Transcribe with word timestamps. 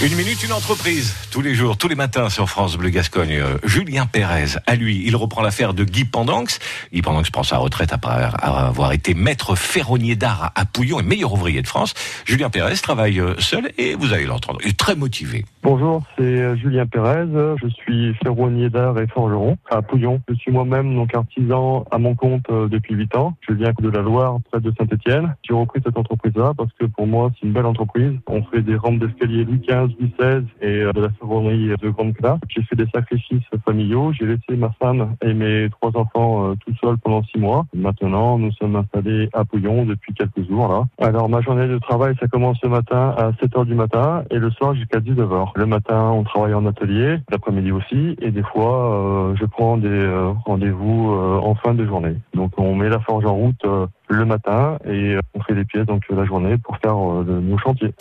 Une 0.00 0.16
minute, 0.16 0.42
une 0.42 0.52
entreprise. 0.52 1.14
Tous 1.30 1.42
les 1.42 1.54
jours, 1.54 1.76
tous 1.76 1.86
les 1.86 1.94
matins 1.94 2.28
sur 2.28 2.48
France 2.48 2.76
Bleu 2.76 2.88
Gascogne. 2.88 3.38
Euh, 3.38 3.58
Julien 3.62 4.06
Pérez, 4.06 4.58
à 4.66 4.74
lui, 4.74 5.00
il 5.06 5.14
reprend 5.14 5.42
l'affaire 5.42 5.74
de 5.74 5.84
Guy 5.84 6.04
Pendanx. 6.04 6.58
Guy 6.92 7.02
Pendanx 7.02 7.30
prend 7.30 7.44
sa 7.44 7.58
retraite 7.58 7.92
après 7.92 8.10
avoir 8.42 8.92
été 8.92 9.14
maître 9.14 9.54
ferronnier 9.54 10.16
d'art 10.16 10.50
à 10.56 10.64
Pouillon 10.64 10.98
et 10.98 11.04
meilleur 11.04 11.32
ouvrier 11.32 11.62
de 11.62 11.68
France. 11.68 11.94
Julien 12.24 12.50
Pérez 12.50 12.74
travaille 12.74 13.20
euh, 13.20 13.34
seul 13.38 13.70
et 13.78 13.94
vous 13.94 14.12
allez 14.12 14.24
l'entendre. 14.24 14.58
Il 14.64 14.70
est 14.70 14.78
très 14.78 14.96
motivé. 14.96 15.44
Bonjour, 15.62 16.02
c'est 16.18 16.24
euh, 16.24 16.56
Julien 16.56 16.86
Pérez. 16.86 17.26
Je 17.62 17.68
suis 17.68 18.12
ferronnier 18.24 18.70
d'art 18.70 18.98
et 18.98 19.06
forgeron 19.06 19.56
à 19.70 19.82
Pouillon. 19.82 20.20
Je 20.28 20.34
suis 20.34 20.50
moi-même 20.50 20.96
donc 20.96 21.14
artisan 21.14 21.84
à 21.92 21.98
mon 21.98 22.16
compte 22.16 22.50
depuis 22.50 22.94
8 22.94 23.14
ans. 23.16 23.36
Je 23.48 23.54
viens 23.54 23.72
de 23.80 23.88
la 23.88 24.00
Loire, 24.00 24.38
près 24.50 24.60
de 24.60 24.72
Saint-Étienne. 24.76 25.36
J'ai 25.48 25.54
repris 25.54 25.80
cette 25.84 25.96
entreprise-là 25.96 26.54
parce 26.56 26.72
que 26.80 26.86
pour 26.86 27.06
moi, 27.06 27.30
c'est 27.34 27.46
une 27.46 27.52
belle 27.52 27.66
entreprise. 27.66 28.12
On 28.26 28.42
fait 28.42 28.62
des 28.62 28.74
rampes 28.74 28.98
d'escalier 28.98 29.44
Louis 29.82 29.94
XV 29.96 30.12
2016 30.18 30.44
et 30.60 30.66
euh, 30.66 30.92
de 30.92 31.00
la 31.00 31.08
ferronnerie 31.10 31.70
de 31.80 31.90
Grande 31.90 32.14
Classe. 32.14 32.38
J'ai 32.48 32.62
fait 32.62 32.76
des 32.76 32.86
sacrifices 32.94 33.42
familiaux. 33.64 34.12
J'ai 34.12 34.26
laissé 34.26 34.56
ma 34.56 34.70
femme 34.80 35.16
et 35.22 35.34
mes 35.34 35.68
trois 35.70 35.90
enfants 35.94 36.50
euh, 36.50 36.54
tout 36.64 36.74
seuls 36.80 36.98
pendant 36.98 37.22
six 37.24 37.38
mois. 37.38 37.66
Maintenant, 37.74 38.38
nous 38.38 38.52
sommes 38.52 38.76
installés 38.76 39.28
à 39.32 39.44
Pouillon 39.44 39.84
depuis 39.84 40.14
quelques 40.14 40.46
jours 40.48 40.68
là. 40.68 41.06
Alors 41.06 41.28
ma 41.28 41.40
journée 41.40 41.68
de 41.68 41.78
travail, 41.78 42.14
ça 42.20 42.28
commence 42.28 42.58
le 42.62 42.68
matin 42.68 43.14
à 43.16 43.32
7 43.40 43.56
heures 43.56 43.66
du 43.66 43.74
matin 43.74 44.24
et 44.30 44.38
le 44.38 44.50
soir 44.50 44.74
jusqu'à 44.74 45.00
19 45.00 45.28
h 45.28 45.48
Le 45.56 45.66
matin, 45.66 46.10
on 46.10 46.24
travaille 46.24 46.54
en 46.54 46.66
atelier, 46.66 47.18
l'après-midi 47.30 47.72
aussi, 47.72 48.16
et 48.20 48.30
des 48.30 48.42
fois, 48.42 49.30
euh, 49.30 49.36
je 49.36 49.44
prends 49.46 49.76
des 49.76 50.32
rendez-vous 50.44 51.12
en 51.12 51.54
fin 51.54 51.74
de 51.74 51.86
journée. 51.86 52.16
Donc 52.34 52.52
on 52.58 52.74
met 52.74 52.88
la 52.88 53.00
forge 53.00 53.24
en 53.24 53.34
route 53.34 53.64
le 54.08 54.24
matin 54.24 54.78
et 54.86 55.16
on 55.34 55.40
fait 55.42 55.54
des 55.54 55.64
pièces 55.64 55.86
donc 55.86 56.02
la 56.10 56.24
journée 56.24 56.58
pour 56.58 56.76
faire 56.78 56.96
nos 56.96 57.58
chantiers. 57.58 57.94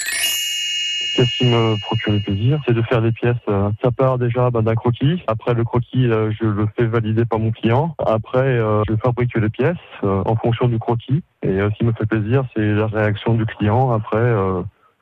Qu'est-ce 1.15 1.37
qui 1.37 1.45
me 1.45 1.75
procure 1.81 2.13
le 2.13 2.19
plaisir 2.19 2.61
C'est 2.65 2.73
de 2.73 2.81
faire 2.83 3.01
des 3.01 3.11
pièces. 3.11 3.35
Euh, 3.49 3.69
ça 3.83 3.91
part 3.91 4.17
déjà 4.17 4.49
bah, 4.49 4.61
d'un 4.61 4.75
croquis. 4.75 5.21
Après 5.27 5.53
le 5.53 5.65
croquis, 5.65 6.09
euh, 6.09 6.31
je 6.31 6.45
le 6.45 6.67
fais 6.77 6.85
valider 6.85 7.25
par 7.25 7.39
mon 7.39 7.51
client. 7.51 7.95
Après, 8.05 8.39
euh, 8.39 8.81
je 8.87 8.95
fabrique 8.95 9.35
les 9.35 9.49
pièces 9.49 9.75
en 10.03 10.35
fonction 10.35 10.67
du 10.67 10.79
croquis. 10.79 11.23
Et 11.43 11.57
ce 11.57 11.77
qui 11.77 11.83
me 11.83 11.91
fait 11.91 12.05
plaisir, 12.05 12.45
c'est 12.55 12.73
la 12.73 12.87
réaction 12.87 13.33
du 13.33 13.45
client 13.45 13.91
après, 13.91 14.33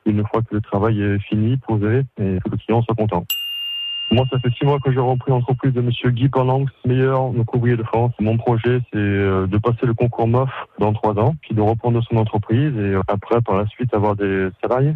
une 0.06 0.26
fois 0.28 0.42
que 0.42 0.56
le 0.56 0.62
travail 0.62 1.02
est 1.02 1.20
fini, 1.20 1.58
posé, 1.58 2.00
et 2.18 2.40
que 2.44 2.50
le 2.50 2.58
client 2.58 2.82
soit 2.82 2.96
content. 2.96 3.26
Moi, 4.12 4.26
ça 4.32 4.40
fait 4.40 4.50
six 4.58 4.66
mois 4.66 4.80
que 4.80 4.92
j'ai 4.92 5.00
repris 5.00 5.32
l'entreprise 5.32 5.73
de 5.73 5.82
Monsieur 5.82 6.12
Guy 6.12 6.30
Pendanx, 6.30 6.72
meilleur 6.86 7.32
ouvrier 7.54 7.76
de 7.76 7.84
France. 7.84 8.14
Mon 8.20 8.38
projet, 8.38 8.80
c'est 8.92 8.98
de 8.98 9.58
passer 9.58 9.86
le 9.86 9.94
concours 9.94 10.28
MOF 10.28 10.50
dans 10.80 10.94
trois 10.94 11.18
ans, 11.20 11.36
puis 11.42 11.54
de 11.54 11.62
reprendre 11.62 12.02
son 12.10 12.18
entreprise 12.18 12.76
et 12.78 12.96
après, 13.08 13.42
par 13.42 13.58
la 13.58 13.68
suite, 13.68 13.94
avoir 13.94 14.16
des 14.16 14.50
salariés 14.62 14.96